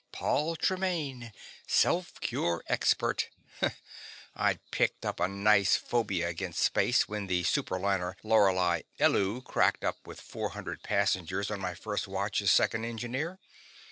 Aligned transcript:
Paul 0.11 0.55
Tremaine, 0.55 1.31
self 1.67 2.19
cure 2.21 2.63
expert! 2.67 3.29
I'd 4.35 4.59
picked 4.71 5.05
up 5.05 5.19
a 5.19 5.27
nice 5.27 5.75
phobia 5.75 6.27
against 6.27 6.61
space 6.63 7.07
when 7.07 7.27
the 7.27 7.43
super 7.43 7.77
liner 7.79 8.17
Lauri 8.23 8.83
Ellu 8.99 9.43
cracked 9.43 9.83
up 9.83 10.07
with 10.07 10.19
four 10.19 10.49
hundred 10.49 10.81
passengers 10.81 11.51
on 11.51 11.61
my 11.61 11.75
first 11.75 12.07
watch 12.07 12.41
as 12.41 12.51
second 12.51 12.83
engineer. 12.83 13.37